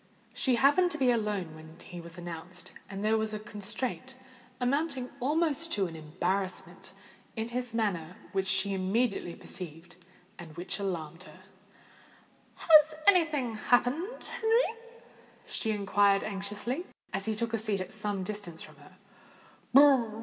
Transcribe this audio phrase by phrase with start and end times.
[0.33, 5.71] She happened to be alone when he was announced; and there was a constraint—amounting almost
[5.73, 9.97] to an embarrassment—in his manner which she immediately perceived,
[10.39, 11.41] and which alarmed her.
[12.55, 14.75] "Has any thing happened, Henry?"
[15.45, 18.97] she inquired anxiously, as he took a seat at some distance from her.